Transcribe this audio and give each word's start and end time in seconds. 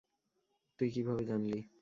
তুই 0.79 0.89
কীভাবে 0.93 1.23
জানলি? 1.25 1.59